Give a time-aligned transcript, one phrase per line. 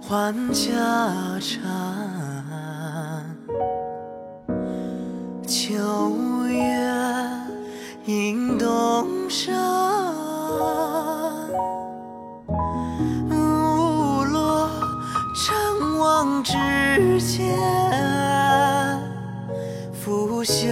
[0.00, 0.64] 换家
[1.40, 1.60] 产。
[5.44, 6.56] 秋月
[8.06, 9.52] 映东山，
[13.28, 14.70] 舞落
[15.34, 16.52] 成王之
[17.20, 17.58] 间，
[19.92, 20.64] 拂袖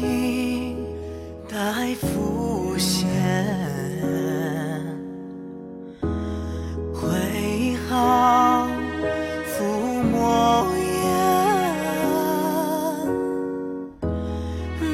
[0.00, 0.76] 定
[1.48, 3.06] 待浮现，
[6.94, 8.66] 挥毫
[9.46, 9.52] 抚
[10.10, 11.10] 墨烟，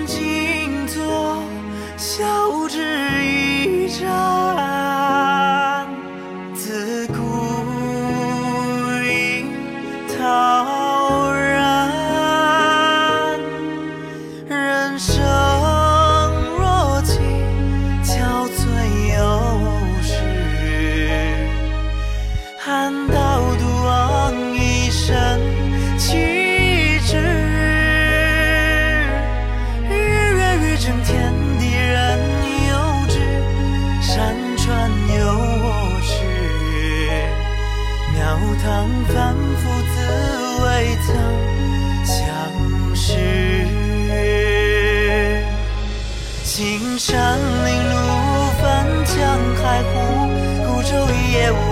[0.07, 0.17] 静
[0.89, 0.97] 坐
[1.97, 2.77] 笑指
[3.25, 4.07] 一张，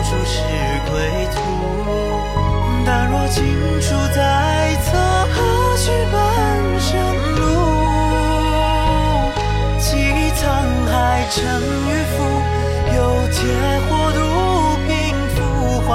[0.09, 0.41] 处是
[0.89, 0.95] 归
[1.35, 1.37] 途。
[2.87, 3.43] 但若情
[3.81, 4.19] 处在
[4.85, 4.97] 侧，
[5.35, 5.37] 何
[5.77, 6.15] 须半
[6.79, 6.89] 生
[7.35, 7.43] 路？
[9.81, 9.87] 既
[10.31, 10.41] 沧
[10.87, 12.17] 海沉与浮，
[12.95, 12.99] 有
[13.33, 13.37] 铁
[13.89, 14.19] 火渡
[14.87, 14.89] 平
[15.35, 15.37] 浮
[15.81, 15.91] 华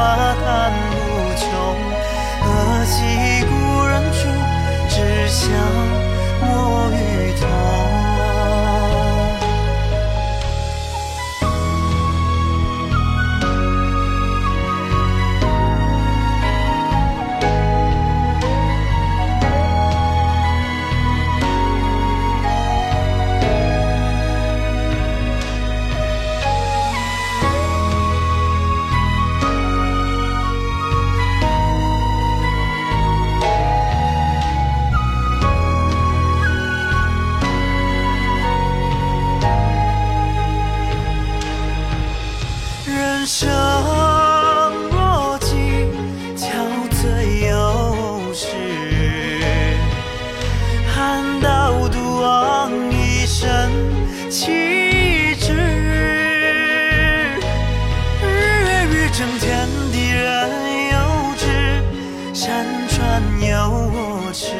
[62.92, 64.52] 船有我痴。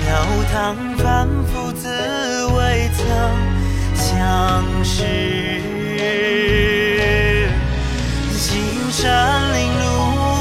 [0.00, 0.08] 庙
[0.50, 0.56] 堂
[0.96, 1.86] 反复自
[2.46, 3.04] 未曾
[3.94, 4.96] 相识。
[8.38, 8.40] 青
[8.90, 9.04] 山
[9.52, 9.84] 林路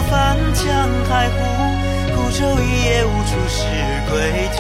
[0.10, 0.66] 翻江
[1.10, 1.36] 海湖，
[2.16, 3.58] 孤舟一叶无处是
[4.10, 4.16] 归
[4.56, 4.58] 途。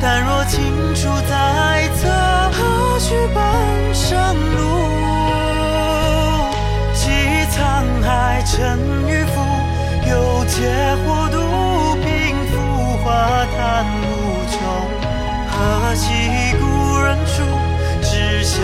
[0.00, 0.60] 但若尽
[0.96, 2.08] 处在侧，
[15.94, 17.42] 惜故人处，
[18.00, 18.60] 只笑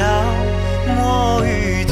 [0.96, 1.84] 莫与